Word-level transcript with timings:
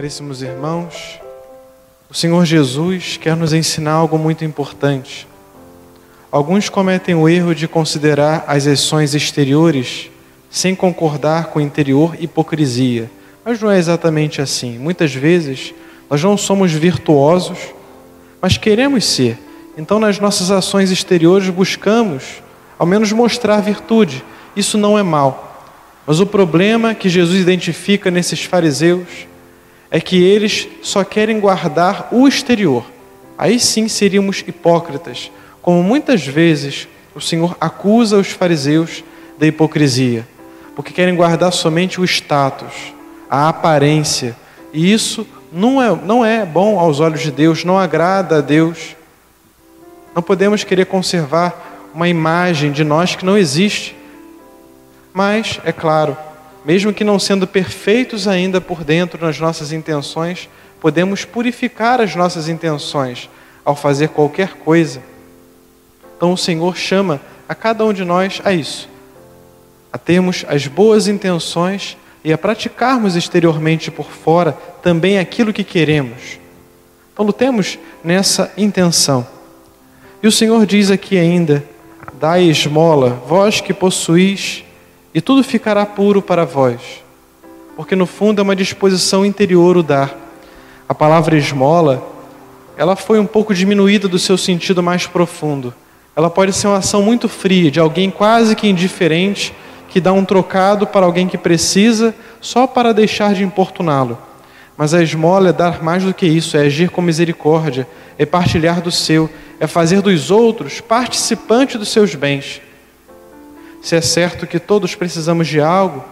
Caríssimos 0.00 0.40
irmãos, 0.40 1.20
o 2.08 2.14
Senhor 2.14 2.42
Jesus 2.46 3.18
quer 3.18 3.36
nos 3.36 3.52
ensinar 3.52 3.92
algo 3.92 4.16
muito 4.16 4.42
importante. 4.46 5.28
Alguns 6.32 6.70
cometem 6.70 7.14
o 7.14 7.28
erro 7.28 7.54
de 7.54 7.68
considerar 7.68 8.44
as 8.46 8.66
ações 8.66 9.14
exteriores 9.14 10.10
sem 10.48 10.74
concordar 10.74 11.48
com 11.48 11.58
o 11.58 11.62
interior 11.62 12.16
hipocrisia. 12.18 13.10
Mas 13.44 13.60
não 13.60 13.70
é 13.70 13.78
exatamente 13.78 14.40
assim. 14.40 14.78
Muitas 14.78 15.14
vezes 15.14 15.74
nós 16.08 16.22
não 16.22 16.34
somos 16.34 16.72
virtuosos, 16.72 17.58
mas 18.40 18.56
queremos 18.56 19.04
ser. 19.04 19.36
Então, 19.76 19.98
nas 19.98 20.18
nossas 20.18 20.50
ações 20.50 20.90
exteriores, 20.90 21.50
buscamos 21.50 22.42
ao 22.78 22.86
menos 22.86 23.12
mostrar 23.12 23.60
virtude. 23.60 24.24
Isso 24.56 24.78
não 24.78 24.98
é 24.98 25.02
mal. 25.02 25.62
Mas 26.06 26.20
o 26.20 26.26
problema 26.26 26.94
que 26.94 27.10
Jesus 27.10 27.38
identifica 27.38 28.10
nesses 28.10 28.42
fariseus 28.42 29.28
é 29.90 30.00
que 30.00 30.22
eles 30.22 30.68
só 30.82 31.02
querem 31.02 31.40
guardar 31.40 32.08
o 32.12 32.28
exterior. 32.28 32.84
Aí 33.36 33.58
sim 33.58 33.88
seríamos 33.88 34.44
hipócritas, 34.46 35.30
como 35.60 35.82
muitas 35.82 36.26
vezes 36.26 36.86
o 37.14 37.20
Senhor 37.20 37.56
acusa 37.60 38.16
os 38.16 38.28
fariseus 38.28 39.02
da 39.38 39.46
hipocrisia, 39.46 40.26
porque 40.76 40.92
querem 40.92 41.16
guardar 41.16 41.52
somente 41.52 42.00
o 42.00 42.04
status, 42.04 42.94
a 43.28 43.48
aparência, 43.48 44.36
e 44.72 44.92
isso 44.92 45.26
não 45.52 45.82
é, 45.82 45.94
não 46.04 46.24
é 46.24 46.44
bom 46.44 46.78
aos 46.78 47.00
olhos 47.00 47.20
de 47.20 47.30
Deus, 47.30 47.64
não 47.64 47.78
agrada 47.78 48.38
a 48.38 48.40
Deus. 48.40 48.94
Não 50.14 50.22
podemos 50.22 50.64
querer 50.64 50.86
conservar 50.86 51.90
uma 51.94 52.08
imagem 52.08 52.70
de 52.72 52.84
nós 52.84 53.16
que 53.16 53.24
não 53.24 53.36
existe. 53.36 53.96
Mas, 55.12 55.60
é 55.64 55.72
claro, 55.72 56.16
mesmo 56.64 56.92
que 56.92 57.04
não 57.04 57.18
sendo 57.18 57.46
perfeitos 57.46 58.28
ainda 58.28 58.60
por 58.60 58.84
dentro 58.84 59.24
nas 59.24 59.38
nossas 59.38 59.72
intenções, 59.72 60.48
podemos 60.80 61.24
purificar 61.24 62.00
as 62.00 62.14
nossas 62.14 62.48
intenções 62.48 63.28
ao 63.64 63.76
fazer 63.76 64.08
qualquer 64.08 64.54
coisa. 64.54 65.02
Então 66.16 66.32
o 66.32 66.36
Senhor 66.36 66.76
chama 66.76 67.20
a 67.48 67.54
cada 67.54 67.84
um 67.84 67.92
de 67.92 68.04
nós 68.04 68.40
a 68.44 68.52
isso, 68.52 68.88
a 69.92 69.98
termos 69.98 70.44
as 70.48 70.66
boas 70.66 71.08
intenções 71.08 71.96
e 72.22 72.32
a 72.32 72.38
praticarmos 72.38 73.16
exteriormente 73.16 73.90
por 73.90 74.10
fora 74.10 74.52
também 74.82 75.18
aquilo 75.18 75.52
que 75.52 75.64
queremos. 75.64 76.38
Então 77.12 77.24
lutemos 77.24 77.78
nessa 78.04 78.52
intenção. 78.56 79.26
E 80.22 80.28
o 80.28 80.32
Senhor 80.32 80.66
diz 80.66 80.90
aqui 80.90 81.18
ainda: 81.18 81.64
Dai 82.14 82.44
esmola, 82.44 83.10
vós 83.26 83.60
que 83.60 83.72
possuís, 83.72 84.64
e 85.14 85.20
tudo 85.20 85.42
ficará 85.42 85.84
puro 85.84 86.22
para 86.22 86.44
vós. 86.44 87.02
Porque 87.76 87.96
no 87.96 88.06
fundo 88.06 88.40
é 88.40 88.42
uma 88.42 88.56
disposição 88.56 89.24
interior 89.24 89.76
o 89.76 89.82
dar. 89.82 90.14
A 90.88 90.94
palavra 90.94 91.36
esmola, 91.36 92.06
ela 92.76 92.96
foi 92.96 93.18
um 93.18 93.26
pouco 93.26 93.54
diminuída 93.54 94.08
do 94.08 94.18
seu 94.18 94.36
sentido 94.36 94.82
mais 94.82 95.06
profundo. 95.06 95.74
Ela 96.14 96.30
pode 96.30 96.52
ser 96.52 96.66
uma 96.66 96.78
ação 96.78 97.02
muito 97.02 97.28
fria, 97.28 97.70
de 97.70 97.80
alguém 97.80 98.10
quase 98.10 98.54
que 98.54 98.68
indiferente, 98.68 99.54
que 99.88 100.00
dá 100.00 100.12
um 100.12 100.24
trocado 100.24 100.86
para 100.86 101.06
alguém 101.06 101.26
que 101.26 101.38
precisa, 101.38 102.14
só 102.40 102.66
para 102.66 102.92
deixar 102.92 103.34
de 103.34 103.42
importuná-lo. 103.42 104.18
Mas 104.76 104.94
a 104.94 105.02
esmola 105.02 105.50
é 105.50 105.52
dar 105.52 105.82
mais 105.82 106.04
do 106.04 106.14
que 106.14 106.26
isso, 106.26 106.56
é 106.56 106.60
agir 106.60 106.90
com 106.90 107.02
misericórdia, 107.02 107.86
é 108.18 108.24
partilhar 108.24 108.80
do 108.80 108.90
seu, 108.90 109.28
é 109.58 109.66
fazer 109.66 110.00
dos 110.00 110.30
outros 110.30 110.80
participantes 110.80 111.76
dos 111.76 111.88
seus 111.88 112.14
bens. 112.14 112.62
Se 113.80 113.96
é 113.96 114.00
certo 114.00 114.46
que 114.46 114.58
todos 114.58 114.94
precisamos 114.94 115.48
de 115.48 115.60
algo, 115.60 116.04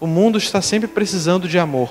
o 0.00 0.06
mundo 0.06 0.38
está 0.38 0.62
sempre 0.62 0.88
precisando 0.88 1.46
de 1.46 1.58
amor. 1.58 1.90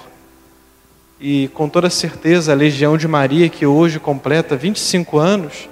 E 1.19 1.49
com 1.49 1.69
toda 1.69 1.89
certeza, 1.89 2.51
a 2.51 2.55
Legião 2.55 2.97
de 2.97 3.07
Maria, 3.07 3.47
que 3.47 3.65
hoje 3.65 3.99
completa 3.99 4.55
25 4.55 5.19
anos, 5.19 5.69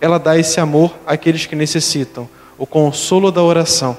ela 0.00 0.18
dá 0.18 0.38
esse 0.38 0.60
amor 0.60 0.94
àqueles 1.06 1.44
que 1.44 1.54
necessitam, 1.54 2.28
o 2.56 2.66
consolo 2.66 3.30
da 3.30 3.42
oração, 3.42 3.96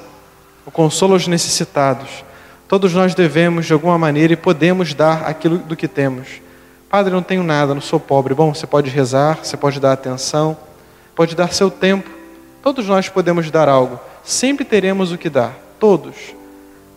o 0.65 0.71
consolo 0.71 1.13
aos 1.13 1.27
necessitados. 1.27 2.23
Todos 2.67 2.93
nós 2.93 3.13
devemos, 3.13 3.67
de 3.67 3.73
alguma 3.73 3.97
maneira, 3.99 4.33
e 4.33 4.37
podemos 4.37 4.95
dar 4.95 5.27
aquilo 5.27 5.59
do 5.59 5.75
que 5.75 5.87
temos. 5.87 6.41
Padre, 6.89 7.13
não 7.13 7.21
tenho 7.21 7.43
nada, 7.43 7.73
não 7.73 7.81
sou 7.81 7.99
pobre. 7.99 8.33
Bom, 8.33 8.53
você 8.53 8.65
pode 8.65 8.89
rezar, 8.89 9.39
você 9.43 9.55
pode 9.55 9.79
dar 9.79 9.93
atenção, 9.93 10.57
pode 11.15 11.35
dar 11.35 11.53
seu 11.53 11.69
tempo. 11.69 12.09
Todos 12.63 12.87
nós 12.87 13.09
podemos 13.09 13.51
dar 13.51 13.69
algo 13.69 13.99
sempre 14.23 14.65
teremos 14.65 15.11
o 15.11 15.17
que 15.17 15.29
dar, 15.29 15.57
todos. 15.79 16.15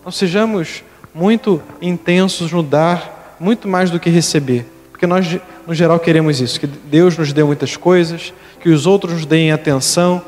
Não 0.05 0.13
sejamos 0.13 0.85
muito 1.15 1.63
intensos 1.81 2.53
no 2.53 2.63
dar, 2.63 3.37
muito 3.41 3.67
mais 3.67 3.91
do 3.91 3.99
que 3.99 4.09
receber, 4.09 4.67
porque 4.91 5.07
nós, 5.07 5.39
no 5.67 5.75
geral, 5.75 5.99
queremos 5.99 6.41
isso: 6.41 6.59
que 6.61 6.67
Deus 6.67 7.19
nos 7.19 7.33
dê 7.33 7.43
muitas 7.43 7.77
coisas, 7.77 8.33
que 8.61 8.69
os 8.69 8.87
outros 8.87 9.13
nos 9.13 9.27
deem 9.27 9.53
atenção, 9.53 10.23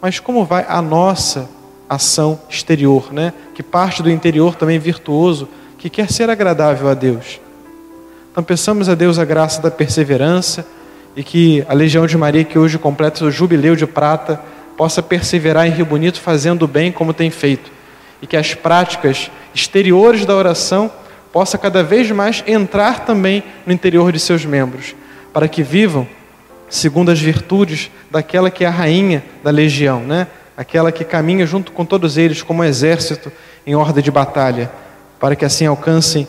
mas 0.00 0.18
como 0.18 0.44
vai 0.44 0.64
a 0.68 0.80
nossa 0.80 1.48
ação 1.88 2.40
exterior, 2.48 3.12
né? 3.12 3.32
que 3.54 3.62
parte 3.62 4.02
do 4.02 4.10
interior 4.10 4.54
também 4.54 4.78
virtuoso, 4.78 5.48
que 5.78 5.90
quer 5.90 6.10
ser 6.10 6.30
agradável 6.30 6.88
a 6.88 6.94
Deus? 6.94 7.40
Então, 8.32 8.42
peçamos 8.42 8.88
a 8.88 8.94
Deus 8.94 9.18
a 9.18 9.24
graça 9.24 9.62
da 9.62 9.70
perseverança 9.70 10.66
e 11.14 11.22
que 11.22 11.64
a 11.68 11.72
Legião 11.72 12.06
de 12.06 12.16
Maria, 12.16 12.42
que 12.42 12.58
hoje 12.58 12.78
completa 12.78 13.24
o 13.24 13.30
jubileu 13.30 13.76
de 13.76 13.86
prata, 13.86 14.40
possa 14.76 15.02
perseverar 15.02 15.66
em 15.66 15.70
Rio 15.70 15.86
Bonito 15.86 16.20
fazendo 16.20 16.64
o 16.64 16.68
bem 16.68 16.90
como 16.90 17.12
tem 17.12 17.30
feito 17.30 17.70
e 18.20 18.26
que 18.26 18.36
as 18.36 18.54
práticas 18.54 19.30
exteriores 19.54 20.24
da 20.24 20.34
oração 20.34 20.90
possa 21.32 21.58
cada 21.58 21.82
vez 21.82 22.10
mais 22.10 22.42
entrar 22.46 23.04
também 23.04 23.42
no 23.66 23.72
interior 23.72 24.12
de 24.12 24.20
seus 24.20 24.44
membros, 24.44 24.94
para 25.32 25.48
que 25.48 25.62
vivam 25.62 26.06
segundo 26.68 27.10
as 27.10 27.20
virtudes 27.20 27.90
daquela 28.10 28.50
que 28.50 28.64
é 28.64 28.68
a 28.68 28.70
rainha 28.70 29.22
da 29.42 29.50
legião, 29.50 30.00
né? 30.00 30.26
Aquela 30.56 30.92
que 30.92 31.04
caminha 31.04 31.44
junto 31.44 31.72
com 31.72 31.84
todos 31.84 32.16
eles 32.16 32.42
como 32.42 32.62
um 32.62 32.64
exército 32.64 33.32
em 33.66 33.74
ordem 33.74 34.02
de 34.02 34.10
batalha, 34.10 34.70
para 35.18 35.34
que 35.34 35.44
assim 35.44 35.66
alcancem 35.66 36.26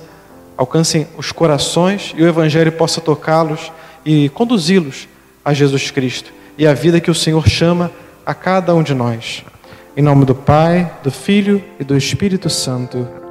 alcancem 0.58 1.08
os 1.18 1.32
corações 1.32 2.14
e 2.16 2.24
o 2.24 2.28
evangelho 2.28 2.72
possa 2.72 3.02
tocá-los 3.02 3.72
e 4.06 4.30
conduzi-los 4.30 5.08
a 5.44 5.54
Jesus 5.54 5.92
Cristo 5.92 6.34
e 6.58 6.66
a 6.66 6.74
vida 6.74 7.00
que 7.00 7.12
o 7.12 7.16
Senhor 7.16 7.48
chama 7.48 7.92
a 8.26 8.34
cada 8.34 8.74
um 8.74 8.82
de 8.82 8.94
nós. 8.94 9.44
Em 9.96 10.02
nome 10.02 10.26
do 10.26 10.34
Pai, 10.34 10.92
do 11.04 11.12
Filho 11.12 11.64
e 11.80 11.84
do 11.84 11.96
Espírito 11.96 12.50
Santo. 12.50 13.25